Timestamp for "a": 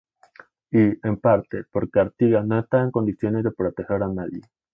4.01-4.07